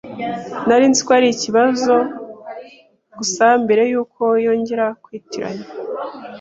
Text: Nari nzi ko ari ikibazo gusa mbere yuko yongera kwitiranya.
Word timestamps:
Nari 0.67 0.85
nzi 0.89 1.01
ko 1.05 1.11
ari 1.17 1.27
ikibazo 1.31 1.93
gusa 3.17 3.45
mbere 3.63 3.81
yuko 3.91 4.23
yongera 4.45 4.85
kwitiranya. 5.03 5.65